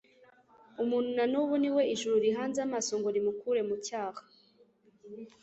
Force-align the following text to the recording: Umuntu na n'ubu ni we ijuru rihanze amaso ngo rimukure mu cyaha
Umuntu 0.83 1.09
na 1.17 1.25
n'ubu 1.31 1.55
ni 1.61 1.69
we 1.75 1.83
ijuru 1.93 2.15
rihanze 2.25 2.59
amaso 2.67 2.91
ngo 2.99 3.07
rimukure 3.15 3.61
mu 3.67 3.75
cyaha 3.85 4.21